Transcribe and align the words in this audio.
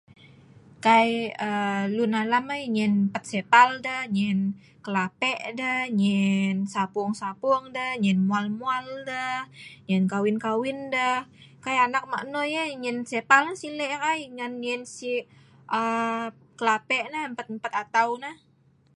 Kai 0.85 1.09
aaa 1.47 1.81
leun 1.95 2.13
alam 2.23 2.45
ai 2.55 2.63
nyen 2.75 2.93
pet 3.13 3.23
selipal 3.29 3.69
deh, 3.85 4.03
nyen 4.17 4.39
kelapeh' 4.85 5.43
deh, 5.59 5.81
nyen 6.01 6.55
sapung 6.73 7.11
sapung 7.21 7.63
deh, 7.77 7.93
nyen 8.03 8.19
m'muak 8.21 8.45
m'mual 8.53 8.85
deh, 9.09 9.39
nyen 9.87 10.03
kawin 10.43 10.79
deh, 18.15 18.39